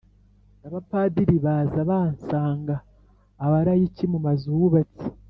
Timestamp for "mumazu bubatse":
4.11-5.05